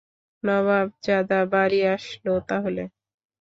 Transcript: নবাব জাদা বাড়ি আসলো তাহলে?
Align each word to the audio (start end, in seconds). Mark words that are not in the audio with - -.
নবাব 0.43 0.87
জাদা 1.05 1.39
বাড়ি 1.53 1.79
আসলো 1.95 2.33
তাহলে? 2.49 2.83